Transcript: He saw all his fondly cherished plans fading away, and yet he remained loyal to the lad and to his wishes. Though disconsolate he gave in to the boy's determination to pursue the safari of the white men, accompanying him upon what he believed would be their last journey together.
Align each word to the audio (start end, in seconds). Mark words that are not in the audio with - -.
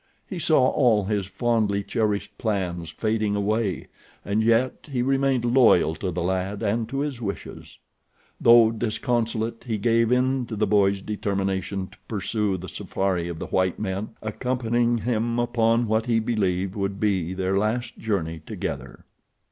He 0.27 0.39
saw 0.39 0.69
all 0.69 1.03
his 1.05 1.27
fondly 1.27 1.83
cherished 1.83 2.35
plans 2.39 2.89
fading 2.89 3.35
away, 3.35 3.85
and 4.25 4.41
yet 4.43 4.87
he 4.89 5.03
remained 5.03 5.45
loyal 5.45 5.93
to 5.93 6.09
the 6.09 6.23
lad 6.23 6.63
and 6.63 6.89
to 6.89 7.01
his 7.01 7.21
wishes. 7.21 7.77
Though 8.41 8.71
disconsolate 8.71 9.65
he 9.67 9.77
gave 9.77 10.11
in 10.11 10.47
to 10.47 10.55
the 10.55 10.65
boy's 10.65 11.03
determination 11.03 11.85
to 11.85 11.97
pursue 12.07 12.57
the 12.57 12.67
safari 12.67 13.27
of 13.27 13.37
the 13.37 13.45
white 13.45 13.77
men, 13.77 14.15
accompanying 14.23 14.97
him 14.97 15.37
upon 15.37 15.85
what 15.87 16.07
he 16.07 16.19
believed 16.19 16.73
would 16.73 16.99
be 16.99 17.35
their 17.35 17.55
last 17.55 17.99
journey 17.99 18.41
together. 18.43 19.05